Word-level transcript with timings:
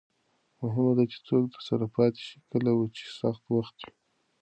مهمه 0.61 0.91
ده 0.97 1.03
چې 1.11 1.17
څوک 1.27 1.43
درسره 1.53 1.85
پاتې 1.95 2.21
شي 2.27 2.37
کله 2.51 2.71
چې 2.97 3.05
سخت 3.19 3.43
وخت 3.55 3.75
وي. 3.83 3.91